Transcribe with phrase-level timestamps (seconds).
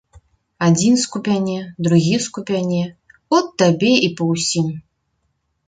[0.67, 1.57] Адзін скубяне,
[1.89, 2.81] другі скубяне,
[3.41, 4.67] от табе і па ўсім.